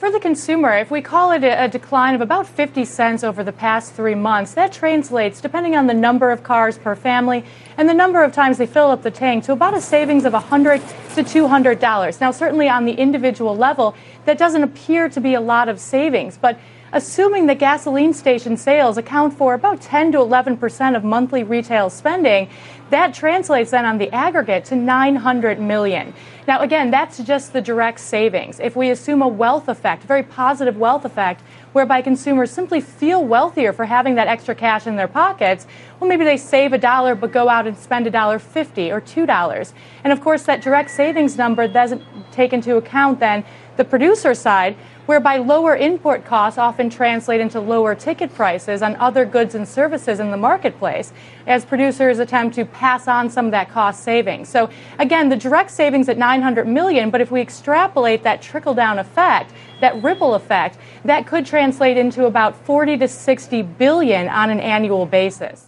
For 0.01 0.09
the 0.09 0.19
consumer, 0.19 0.75
if 0.79 0.89
we 0.89 0.99
call 1.03 1.31
it 1.31 1.43
a 1.43 1.67
decline 1.67 2.15
of 2.15 2.21
about 2.21 2.47
50 2.47 2.85
cents 2.85 3.23
over 3.23 3.43
the 3.43 3.51
past 3.51 3.93
three 3.93 4.15
months, 4.15 4.55
that 4.55 4.73
translates, 4.73 5.39
depending 5.39 5.75
on 5.75 5.85
the 5.85 5.93
number 5.93 6.31
of 6.31 6.41
cars 6.41 6.79
per 6.79 6.95
family 6.95 7.45
and 7.77 7.87
the 7.87 7.93
number 7.93 8.23
of 8.23 8.33
times 8.33 8.57
they 8.57 8.65
fill 8.65 8.89
up 8.89 9.03
the 9.03 9.11
tank, 9.11 9.43
to 9.43 9.51
about 9.51 9.75
a 9.75 9.79
savings 9.79 10.25
of 10.25 10.33
100 10.33 10.81
to 11.13 11.23
$200. 11.23 12.19
Now, 12.19 12.31
certainly 12.31 12.67
on 12.67 12.85
the 12.85 12.93
individual 12.93 13.55
level, 13.55 13.95
that 14.25 14.39
doesn't 14.39 14.63
appear 14.63 15.07
to 15.07 15.21
be 15.21 15.35
a 15.35 15.39
lot 15.39 15.69
of 15.69 15.79
savings, 15.79 16.35
but 16.35 16.57
assuming 16.93 17.45
that 17.45 17.59
gasoline 17.59 18.11
station 18.11 18.57
sales 18.57 18.97
account 18.97 19.37
for 19.37 19.53
about 19.53 19.81
10 19.81 20.13
to 20.13 20.17
11 20.17 20.57
percent 20.57 20.95
of 20.95 21.03
monthly 21.03 21.43
retail 21.43 21.91
spending, 21.91 22.49
that 22.91 23.13
translates 23.13 23.71
then 23.71 23.85
on 23.85 23.97
the 23.97 24.13
aggregate 24.13 24.65
to 24.65 24.75
900 24.75 25.59
million. 25.59 26.13
Now, 26.47 26.59
again, 26.59 26.91
that's 26.91 27.17
just 27.19 27.53
the 27.53 27.61
direct 27.61 27.99
savings. 27.99 28.59
If 28.59 28.75
we 28.75 28.89
assume 28.89 29.21
a 29.21 29.27
wealth 29.27 29.67
effect, 29.67 30.03
a 30.03 30.07
very 30.07 30.23
positive 30.23 30.77
wealth 30.77 31.05
effect, 31.05 31.41
whereby 31.71 32.01
consumers 32.01 32.51
simply 32.51 32.81
feel 32.81 33.23
wealthier 33.23 33.71
for 33.71 33.85
having 33.85 34.15
that 34.15 34.27
extra 34.27 34.53
cash 34.53 34.87
in 34.87 34.95
their 34.95 35.07
pockets, 35.07 35.65
well, 35.99 36.09
maybe 36.09 36.25
they 36.25 36.37
save 36.37 36.73
a 36.73 36.77
dollar 36.77 37.15
but 37.15 37.31
go 37.31 37.47
out 37.47 37.67
and 37.67 37.77
spend 37.77 38.07
a 38.07 38.11
dollar 38.11 38.39
fifty 38.39 38.91
or 38.91 38.99
two 38.99 39.25
dollars. 39.25 39.73
And 40.03 40.11
of 40.11 40.21
course, 40.21 40.43
that 40.43 40.61
direct 40.61 40.91
savings 40.91 41.37
number 41.37 41.67
doesn't 41.67 42.03
take 42.31 42.53
into 42.53 42.75
account 42.75 43.19
then 43.19 43.43
the 43.77 43.85
producer 43.85 44.33
side, 44.33 44.75
whereby 45.11 45.35
lower 45.35 45.75
import 45.75 46.23
costs 46.23 46.57
often 46.57 46.89
translate 46.89 47.41
into 47.41 47.59
lower 47.59 47.93
ticket 47.93 48.33
prices 48.33 48.81
on 48.81 48.95
other 48.95 49.25
goods 49.25 49.55
and 49.55 49.67
services 49.67 50.21
in 50.21 50.31
the 50.31 50.37
marketplace 50.37 51.11
as 51.47 51.65
producers 51.65 52.17
attempt 52.19 52.55
to 52.55 52.63
pass 52.63 53.09
on 53.09 53.29
some 53.29 53.43
of 53.43 53.51
that 53.51 53.69
cost 53.69 54.05
savings. 54.05 54.47
So 54.47 54.69
again, 54.99 55.27
the 55.27 55.35
direct 55.35 55.69
savings 55.69 56.07
at 56.07 56.17
900 56.17 56.65
million, 56.65 57.09
but 57.09 57.19
if 57.19 57.29
we 57.29 57.41
extrapolate 57.41 58.23
that 58.23 58.41
trickle 58.41 58.73
down 58.73 58.99
effect, 58.99 59.51
that 59.81 60.01
ripple 60.01 60.33
effect, 60.33 60.77
that 61.03 61.27
could 61.27 61.45
translate 61.45 61.97
into 61.97 62.25
about 62.25 62.55
40 62.65 62.99
to 62.99 63.07
60 63.09 63.63
billion 63.63 64.29
on 64.29 64.49
an 64.49 64.61
annual 64.61 65.05
basis. 65.05 65.67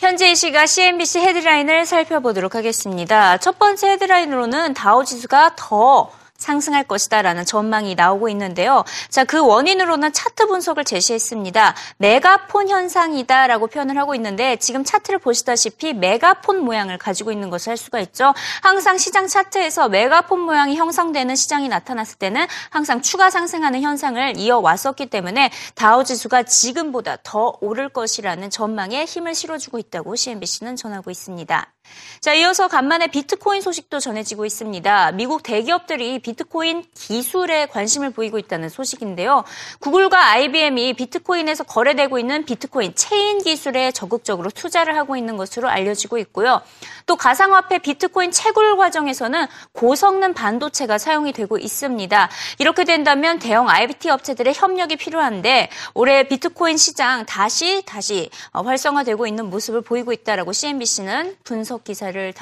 현재 0.00 0.30
이 0.30 0.36
시각 0.36 0.68
CNBC 0.68 1.18
헤드라인을 1.18 1.84
살펴보도록 1.84 2.54
하겠습니다. 2.54 3.36
첫 3.38 3.58
번째 3.58 3.90
헤드라인으로는 3.90 4.72
다우지수가 4.74 5.56
더 5.56 6.12
상승할 6.38 6.84
것이다라는 6.84 7.44
전망이 7.44 7.94
나오고 7.94 8.28
있는데요. 8.30 8.84
자, 9.10 9.24
그 9.24 9.44
원인으로는 9.44 10.12
차트 10.12 10.46
분석을 10.46 10.84
제시했습니다. 10.84 11.74
메가폰 11.98 12.68
현상이다라고 12.68 13.66
표현을 13.66 13.98
하고 13.98 14.14
있는데 14.14 14.56
지금 14.56 14.84
차트를 14.84 15.18
보시다시피 15.18 15.92
메가폰 15.92 16.60
모양을 16.60 16.96
가지고 16.96 17.32
있는 17.32 17.50
것을 17.50 17.70
할 17.70 17.76
수가 17.76 17.98
있죠. 18.00 18.34
항상 18.62 18.98
시장 18.98 19.26
차트에서 19.26 19.88
메가폰 19.88 20.40
모양이 20.40 20.76
형성되는 20.76 21.34
시장이 21.34 21.68
나타났을 21.68 22.18
때는 22.18 22.46
항상 22.70 23.02
추가 23.02 23.30
상승하는 23.30 23.82
현상을 23.82 24.36
이어왔었기 24.36 25.06
때문에 25.06 25.50
다우 25.74 26.04
지수가 26.04 26.44
지금보다 26.44 27.18
더 27.24 27.58
오를 27.60 27.88
것이라는 27.88 28.48
전망에 28.48 29.04
힘을 29.04 29.34
실어주고 29.34 29.78
있다고 29.78 30.14
CNBC는 30.14 30.76
전하고 30.76 31.10
있습니다. 31.10 31.72
자, 32.20 32.34
이어서 32.34 32.66
간만에 32.66 33.06
비트코인 33.06 33.62
소식도 33.62 34.00
전해지고 34.00 34.44
있습니다. 34.44 35.12
미국 35.12 35.44
대기업들이 35.44 36.18
비트코인 36.18 36.84
기술에 36.92 37.66
관심을 37.66 38.10
보이고 38.10 38.38
있다는 38.38 38.68
소식인데요. 38.68 39.44
구글과 39.78 40.30
IBM이 40.32 40.94
비트코인에서 40.94 41.62
거래되고 41.64 42.18
있는 42.18 42.44
비트코인 42.44 42.96
체인 42.96 43.38
기술에 43.42 43.92
적극적으로 43.92 44.50
투자를 44.50 44.96
하고 44.96 45.16
있는 45.16 45.36
것으로 45.36 45.68
알려지고 45.68 46.18
있고요. 46.18 46.60
또 47.08 47.16
가상화폐 47.16 47.78
비트코인 47.78 48.30
채굴 48.30 48.76
과정에서는 48.76 49.46
고성능 49.72 50.34
반도체가 50.34 50.98
사용이 50.98 51.32
되고 51.32 51.58
있습니다. 51.58 52.28
이렇게 52.58 52.84
된다면 52.84 53.38
대형 53.38 53.68
IT 53.68 54.10
업체들의 54.10 54.52
협력이 54.54 54.96
필요한데 54.96 55.70
올해 55.94 56.28
비트코인 56.28 56.76
시장 56.76 57.24
다시 57.24 57.82
다시 57.86 58.28
활성화되고 58.52 59.26
있는 59.26 59.48
모습을 59.48 59.80
보이고 59.80 60.12
있다라고 60.12 60.52
CNBC는 60.52 61.36
분석 61.44 61.82
기사를 61.82 62.34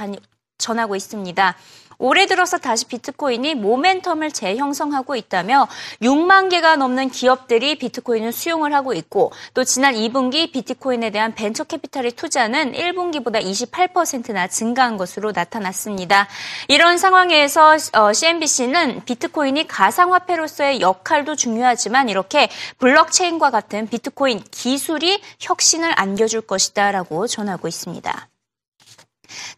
전하고 0.58 0.96
있습니다. 0.96 1.56
올해 1.98 2.26
들어서 2.26 2.58
다시 2.58 2.86
비트코인이 2.86 3.54
momentum을 3.54 4.32
재형성하고 4.32 5.16
있다며 5.16 5.68
6만 6.02 6.50
개가 6.50 6.76
넘는 6.76 7.10
기업들이 7.10 7.78
비트코인을 7.78 8.32
수용을 8.32 8.74
하고 8.74 8.92
있고 8.94 9.32
또 9.54 9.64
지난 9.64 9.94
2분기 9.94 10.52
비트코인에 10.52 11.10
대한 11.10 11.34
벤처 11.34 11.64
캐피탈의 11.64 12.12
투자는 12.12 12.72
1분기보다 12.72 13.42
28%나 13.42 14.46
증가한 14.46 14.96
것으로 14.96 15.32
나타났습니다. 15.32 16.28
이런 16.68 16.98
상황에서 16.98 17.76
CNBC는 18.12 18.98
어, 18.98 19.02
비트코인이 19.04 19.66
가상화폐로서의 19.66 20.80
역할도 20.80 21.36
중요하지만 21.36 22.08
이렇게 22.08 22.48
블록체인과 22.78 23.50
같은 23.50 23.88
비트코인 23.88 24.42
기술이 24.50 25.20
혁신을 25.40 25.92
안겨줄 25.98 26.42
것이다라고 26.42 27.26
전하고 27.26 27.68
있습니다. 27.68 28.28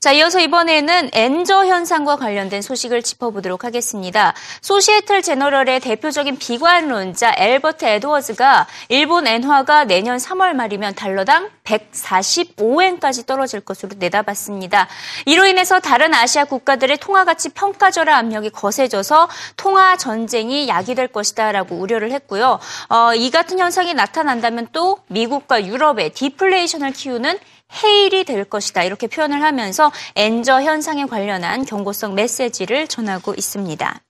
자, 0.00 0.12
이어서 0.12 0.40
이번에는 0.40 1.10
엔저 1.12 1.66
현상과 1.66 2.16
관련된 2.16 2.62
소식을 2.62 3.02
짚어보도록 3.02 3.64
하겠습니다. 3.64 4.34
소시에틀 4.60 5.22
제너럴의 5.22 5.80
대표적인 5.80 6.38
비관론자 6.38 7.34
엘버트 7.36 7.84
에드워즈가 7.84 8.66
일본 8.88 9.26
엔화가 9.26 9.84
내년 9.84 10.18
3월 10.18 10.54
말이면 10.54 10.94
달러당 10.94 11.50
145엔까지 11.64 13.26
떨어질 13.26 13.60
것으로 13.60 13.92
내다봤습니다. 13.98 14.88
이로 15.26 15.44
인해서 15.46 15.80
다른 15.80 16.14
아시아 16.14 16.44
국가들의 16.44 16.96
통화 16.98 17.24
가치 17.24 17.50
평가 17.50 17.90
절하 17.90 18.16
압력이 18.16 18.50
거세져서 18.50 19.28
통화 19.56 19.96
전쟁이 19.96 20.68
야기될 20.68 21.08
것이다라고 21.08 21.76
우려를 21.76 22.12
했고요. 22.12 22.58
어, 22.88 23.14
이 23.14 23.30
같은 23.30 23.58
현상이 23.58 23.94
나타난다면 23.94 24.68
또 24.72 24.98
미국과 25.08 25.66
유럽의 25.66 26.10
디플레이션을 26.10 26.92
키우는 26.92 27.38
해일이 27.82 28.24
될 28.24 28.44
것이다. 28.44 28.82
이렇게 28.82 29.06
표현을 29.06 29.42
하면서 29.42 29.92
엔저 30.16 30.62
현상에 30.62 31.06
관련한 31.06 31.64
경고성 31.64 32.14
메시지를 32.14 32.88
전하고 32.88 33.34
있습니다. 33.34 34.00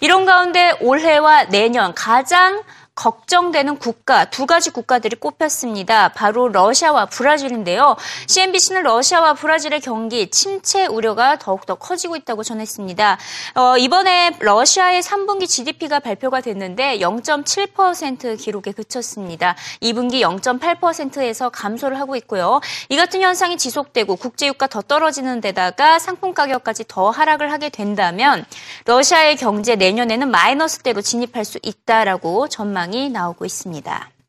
이런 0.00 0.24
가운데 0.24 0.72
올해와 0.80 1.44
내년 1.44 1.94
가장 1.94 2.62
걱정되는 2.94 3.78
국가 3.78 4.26
두 4.26 4.46
가지 4.46 4.70
국가들이 4.70 5.16
꼽혔습니다. 5.16 6.08
바로 6.10 6.48
러시아와 6.48 7.06
브라질인데요. 7.06 7.96
CNBC는 8.26 8.82
러시아와 8.82 9.34
브라질의 9.34 9.80
경기 9.80 10.30
침체 10.30 10.86
우려가 10.86 11.38
더욱더 11.38 11.76
커지고 11.76 12.16
있다고 12.16 12.42
전했습니다. 12.42 13.18
어, 13.54 13.76
이번에 13.78 14.36
러시아의 14.40 15.02
3분기 15.02 15.48
GDP가 15.48 16.00
발표가 16.00 16.40
됐는데 16.40 16.98
0.7% 16.98 18.38
기록에 18.38 18.72
그쳤습니다. 18.72 19.56
2분기 19.80 20.20
0.8%에서 20.20 21.48
감소를 21.48 21.98
하고 21.98 22.16
있고요. 22.16 22.60
이 22.88 22.96
같은 22.96 23.22
현상이 23.22 23.56
지속되고 23.56 24.16
국제유가 24.16 24.66
더 24.66 24.82
떨어지는 24.82 25.40
데다가 25.40 25.98
상품 25.98 26.34
가격까지 26.34 26.84
더 26.88 27.10
하락을 27.10 27.50
하게 27.50 27.70
된다면 27.70 28.44
러시아의 28.84 29.36
경제 29.36 29.76
내년에는 29.76 30.30
마이너스대로 30.30 31.00
진입할 31.00 31.44
수 31.44 31.58
있다라고 31.62 32.48
전망 32.48 32.79
전망이 32.80 33.10
나오고 33.10 33.44
있습니다. 33.44 34.19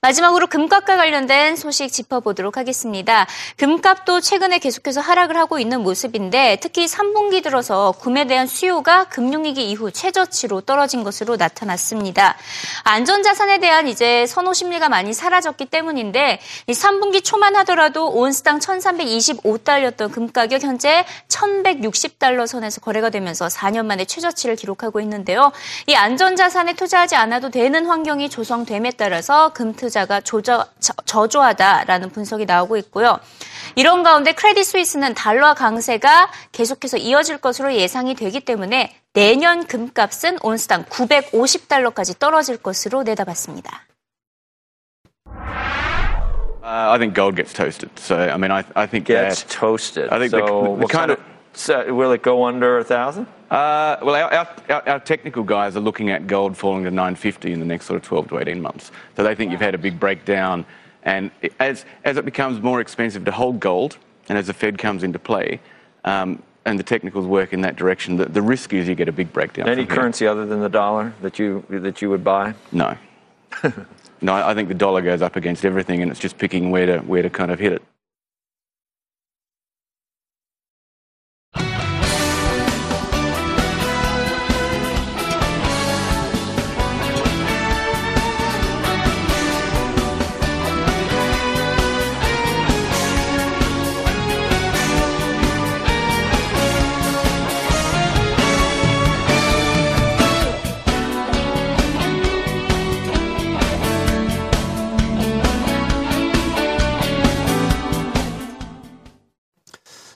마지막으로 0.00 0.46
금값과 0.46 0.96
관련된 0.96 1.56
소식 1.56 1.92
짚어보도록 1.92 2.56
하겠습니다. 2.56 3.26
금값도 3.56 4.20
최근에 4.20 4.58
계속해서 4.58 5.00
하락을 5.00 5.36
하고 5.36 5.58
있는 5.58 5.82
모습인데 5.82 6.58
특히 6.60 6.86
3분기 6.86 7.42
들어서 7.42 7.92
구매에 7.92 8.26
대한 8.26 8.46
수요가 8.46 9.04
금융위기 9.04 9.70
이후 9.70 9.90
최저치로 9.90 10.62
떨어진 10.62 11.04
것으로 11.04 11.36
나타났습니다. 11.36 12.36
안전자산에 12.84 13.58
대한 13.58 13.88
이제 13.88 14.26
선호 14.26 14.52
심리가 14.52 14.88
많이 14.88 15.12
사라졌기 15.12 15.66
때문인데 15.66 16.40
3분기 16.68 17.24
초만 17.24 17.56
하더라도 17.56 18.08
온스당 18.08 18.58
1325달러였던 18.58 20.12
금가격 20.12 20.62
현재 20.62 21.04
1160달러 21.28 22.46
선에서 22.46 22.80
거래가 22.80 23.10
되면서 23.10 23.46
4년 23.46 23.86
만에 23.86 24.04
최저치를 24.04 24.56
기록하고 24.56 25.00
있는데요. 25.00 25.52
이 25.86 25.94
안전자산에 25.94 26.74
투자하지 26.74 27.16
않아도 27.16 27.50
되는 27.50 27.86
환경이 27.86 28.28
조성됨에 28.28 28.92
따라서 28.96 29.52
금 29.52 29.63
투자가 29.72 30.20
조저, 30.20 30.66
저조하다라는 31.06 32.10
분석이 32.10 32.44
나오고 32.44 32.76
있고요. 32.76 33.18
이런 33.74 34.02
가운데 34.02 34.32
크레딧 34.32 34.64
스위스는 34.64 35.14
달러 35.14 35.54
강세가 35.54 36.30
계속해서 36.52 36.98
이어질 36.98 37.38
것으로 37.38 37.74
예상이 37.74 38.14
되기 38.14 38.40
때문에 38.40 38.94
내년 39.14 39.66
금값은 39.66 40.38
온스당 40.42 40.84
950달러까지 40.84 42.18
떨어질 42.18 42.58
것으로 42.58 43.02
내다봤습니다. 43.02 43.86
Uh, 46.64 46.92
I 46.92 46.98
think 46.98 47.14
gold 47.14 47.36
gets 47.36 47.52
toasted. 47.52 47.90
So 47.98 48.16
I 48.16 48.38
mean, 48.38 48.50
I, 48.50 48.64
I 48.74 48.86
think 48.86 49.06
Gets 49.06 49.44
toasted. 49.44 50.08
I 50.10 50.18
think 50.18 50.30
so 50.30 50.38
the, 50.38 50.46
the, 50.46 50.62
the 50.62 50.70
what 50.80 50.90
kind 50.90 51.10
of 51.10 51.20
so 51.52 51.92
will 51.92 52.10
it 52.12 52.22
go 52.22 52.44
under 52.44 52.78
a 52.78 52.84
thousand? 52.84 53.26
Uh, 53.54 53.98
well, 54.02 54.16
our, 54.16 54.48
our, 54.68 54.88
our, 54.88 54.98
technical 54.98 55.44
guys 55.44 55.76
are 55.76 55.80
looking 55.80 56.10
at 56.10 56.26
gold 56.26 56.56
falling 56.56 56.82
to 56.82 56.90
950 56.90 57.52
in 57.52 57.60
the 57.60 57.64
next 57.64 57.86
sort 57.86 57.96
of 57.96 58.02
12 58.02 58.30
to 58.30 58.38
18 58.40 58.60
months. 58.60 58.90
So 59.16 59.22
they 59.22 59.36
think 59.36 59.52
you've 59.52 59.60
had 59.60 59.76
a 59.76 59.78
big 59.78 60.00
breakdown. 60.00 60.66
And 61.04 61.30
as, 61.60 61.84
as 62.02 62.16
it 62.16 62.24
becomes 62.24 62.60
more 62.60 62.80
expensive 62.80 63.24
to 63.26 63.30
hold 63.30 63.60
gold, 63.60 63.96
and 64.28 64.36
as 64.36 64.48
the 64.48 64.54
Fed 64.54 64.76
comes 64.76 65.04
into 65.04 65.20
play, 65.20 65.60
um, 66.04 66.42
and 66.64 66.80
the 66.80 66.82
technicals 66.82 67.26
work 67.26 67.52
in 67.52 67.60
that 67.60 67.76
direction, 67.76 68.16
the, 68.16 68.24
the 68.24 68.42
risk 68.42 68.72
is 68.72 68.88
you 68.88 68.96
get 68.96 69.08
a 69.08 69.12
big 69.12 69.32
breakdown. 69.32 69.68
Any 69.68 69.86
currency 69.86 70.26
other 70.26 70.46
than 70.46 70.60
the 70.60 70.68
dollar 70.68 71.14
that 71.22 71.38
you 71.38 71.64
that 71.68 72.02
you 72.02 72.10
would 72.10 72.24
buy? 72.24 72.54
No. 72.72 72.98
no, 74.20 74.34
I 74.34 74.52
think 74.54 74.66
the 74.66 74.74
dollar 74.74 75.00
goes 75.00 75.22
up 75.22 75.36
against 75.36 75.64
everything, 75.64 76.02
and 76.02 76.10
it's 76.10 76.18
just 76.18 76.38
picking 76.38 76.72
where 76.72 76.86
to 76.86 76.98
where 77.00 77.22
to 77.22 77.30
kind 77.30 77.52
of 77.52 77.60
hit 77.60 77.72
it. 77.72 77.82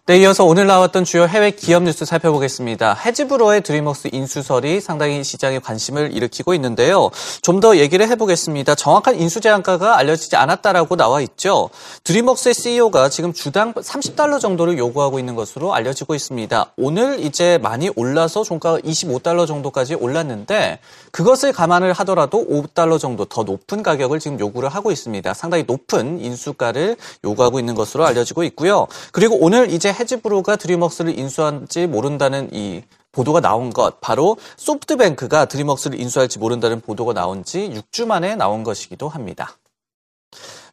네, 0.08 0.16
이어서 0.20 0.46
오늘 0.46 0.66
나왔던 0.66 1.04
주요 1.04 1.26
해외 1.26 1.50
기업 1.50 1.82
뉴스 1.82 2.06
살펴보겠습니다. 2.06 2.94
해지브로의 2.94 3.60
드리머스 3.60 4.08
인수설이 4.10 4.80
상당히 4.80 5.22
시장에 5.22 5.58
관심을 5.58 6.16
일으키고 6.16 6.54
있는데요. 6.54 7.10
좀 7.42 7.60
더 7.60 7.76
얘기를 7.76 8.08
해보겠습니다. 8.08 8.74
정확한 8.74 9.20
인수 9.20 9.40
제한가가 9.42 9.98
알려지지 9.98 10.36
않았다라고 10.36 10.96
나와 10.96 11.20
있죠. 11.20 11.68
드리머스의 12.04 12.54
CEO가 12.54 13.10
지금 13.10 13.34
주당 13.34 13.74
30달러 13.74 14.40
정도를 14.40 14.78
요구하고 14.78 15.18
있는 15.18 15.34
것으로 15.34 15.74
알려지고 15.74 16.14
있습니다. 16.14 16.72
오늘 16.78 17.20
이제 17.20 17.58
많이 17.58 17.90
올라서 17.94 18.44
종가가 18.44 18.78
25달러 18.78 19.46
정도까지 19.46 19.94
올랐는데 19.96 20.78
그것을 21.10 21.52
감안을 21.52 21.92
하더라도 21.92 22.46
5달러 22.48 22.98
정도 22.98 23.26
더 23.26 23.42
높은 23.42 23.82
가격을 23.82 24.20
지금 24.20 24.40
요구를 24.40 24.70
하고 24.70 24.90
있습니다. 24.90 25.34
상당히 25.34 25.64
높은 25.66 26.20
인수가를 26.20 26.96
요구하고 27.24 27.58
있는 27.58 27.74
것으로 27.74 28.06
알려지고 28.06 28.44
있고요. 28.44 28.86
그리고 29.12 29.36
오늘 29.40 29.70
이제 29.70 29.92
해즈브로가 29.98 30.56
드림웍스를 30.56 31.18
인수할지 31.18 31.86
모른다는 31.86 32.48
이 32.52 32.82
보도가 33.12 33.40
나온 33.40 33.70
것, 33.70 34.00
바로 34.00 34.36
소프트뱅크가 34.56 35.46
드림웍스를 35.46 35.98
인수할지 35.98 36.38
모른다는 36.38 36.80
보도가 36.80 37.14
나온 37.14 37.44
지 37.44 37.68
6주 37.70 38.06
만에 38.06 38.36
나온 38.36 38.62
것이기도 38.62 39.08
합니다. 39.08 39.56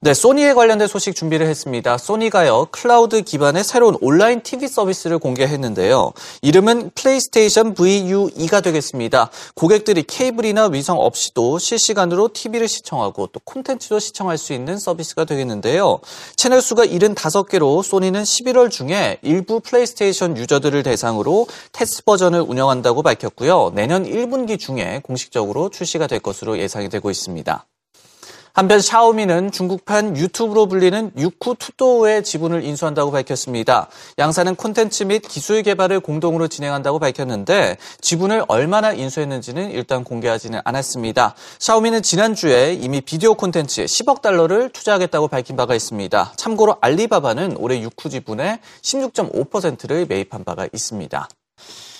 네, 0.06 0.14
소니에 0.14 0.54
관련된 0.54 0.88
소식 0.88 1.16
준비를 1.16 1.48
했습니다. 1.48 1.98
소니가요, 1.98 2.68
클라우드 2.70 3.24
기반의 3.24 3.64
새로운 3.64 3.98
온라인 4.02 4.44
TV 4.44 4.68
서비스를 4.68 5.18
공개했는데요. 5.18 6.14
이름은 6.44 6.92
플레이스테이션 6.94 7.74
Vue가 7.74 8.62
되겠습니다. 8.62 9.32
고객들이 9.56 10.04
케이블이나 10.04 10.68
위성 10.68 11.00
없이도 11.00 11.58
실시간으로 11.58 12.30
TV를 12.34 12.68
시청하고 12.68 13.30
또 13.34 13.40
콘텐츠도 13.46 13.98
시청할 13.98 14.38
수 14.38 14.54
있는 14.54 14.78
서비스가 14.78 15.26
되겠는데요. 15.26 16.02
채널 16.36 16.62
수가 16.62 16.86
75개로 16.86 17.82
소니는 17.82 18.22
11월 18.22 18.70
중에 18.70 19.18
일부 19.24 19.60
플레이스테이션 19.60 20.38
유저들을 20.38 20.84
대상으로 20.84 21.48
테스트 21.72 22.04
버전을 22.04 22.42
운영한다고 22.42 23.02
밝혔고요. 23.02 23.72
내년 23.74 24.06
1분기 24.06 24.60
중에 24.60 25.02
공식적으로 25.04 25.70
출시가 25.70 26.06
될 26.06 26.20
것으로 26.20 26.60
예상이 26.60 26.90
되고 26.90 27.10
있습니다. 27.10 27.66
한편 28.56 28.80
샤오미는 28.80 29.52
중국판 29.52 30.16
유튜브로 30.16 30.68
불리는 30.68 31.12
유쿠 31.18 31.56
투도우의 31.56 32.24
지분을 32.24 32.64
인수한다고 32.64 33.12
밝혔습니다. 33.12 33.90
양사는 34.18 34.56
콘텐츠 34.56 35.04
및 35.04 35.24
기술 35.28 35.62
개발을 35.62 36.00
공동으로 36.00 36.48
진행한다고 36.48 37.00
밝혔는데 37.00 37.76
지분을 38.00 38.46
얼마나 38.48 38.94
인수했는지는 38.94 39.72
일단 39.72 40.06
공개하지는 40.06 40.62
않았습니다. 40.64 41.36
샤오미는 41.60 42.02
지난주에 42.02 42.76
이미 42.76 43.02
비디오 43.02 43.34
콘텐츠에 43.34 43.84
10억 43.84 44.22
달러를 44.22 44.70
투자하겠다고 44.70 45.28
밝힌 45.28 45.58
바가 45.58 45.76
있습니다. 45.76 46.32
참고로 46.38 46.78
알리바바는 46.80 47.58
올해 47.58 47.82
유쿠 47.82 48.10
지분의 48.10 48.60
16.5%를 48.82 50.06
매입한 50.06 50.46
바가 50.46 50.70
있습니다. 50.72 51.28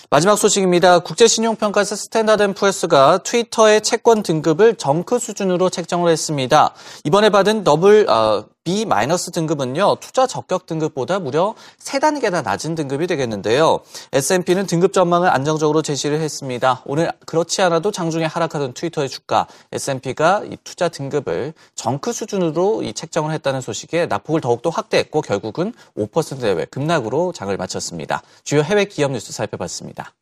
마지막 0.08 0.36
소식입니다. 0.36 1.00
국제신용평가사 1.00 1.96
스탠다드앤푸어스가 1.96 3.18
트위터의 3.24 3.80
채권 3.80 4.22
등급을 4.22 4.76
junk 4.76 5.18
수준으로 5.18 5.68
책정을 5.68 6.12
했습니다. 6.12 6.74
이번에 7.02 7.30
받은 7.30 7.64
더블 7.64 8.08
어, 8.08 8.44
B- 8.66 8.84
등급은요, 9.32 9.98
투자 10.00 10.26
적격 10.26 10.66
등급보다 10.66 11.20
무려 11.20 11.54
3단계나 11.78 12.42
낮은 12.42 12.74
등급이 12.74 13.06
되겠는데요. 13.06 13.78
S&P는 14.12 14.66
등급 14.66 14.92
전망을 14.92 15.30
안정적으로 15.30 15.82
제시를 15.82 16.20
했습니다. 16.20 16.82
오늘 16.84 17.12
그렇지 17.26 17.62
않아도 17.62 17.92
장중에 17.92 18.24
하락하던 18.24 18.72
트위터의 18.72 19.08
주가, 19.08 19.46
S&P가 19.70 20.42
이 20.50 20.56
투자 20.64 20.88
등급을 20.88 21.54
junk 21.76 22.12
수준으로 22.12 22.82
이 22.82 22.92
책정을 22.92 23.32
했다는 23.34 23.60
소식에 23.60 24.06
낙폭을 24.06 24.40
더욱더 24.40 24.70
확대했고 24.70 25.20
결국은 25.20 25.72
5% 25.96 26.40
내외 26.40 26.64
급락으로 26.64 27.30
장을 27.32 27.56
마쳤습니다. 27.56 28.22
주요 28.42 28.62
해외 28.62 28.86
기업 28.86 29.12
뉴스 29.12 29.32
살펴봤습니다. 29.32 30.12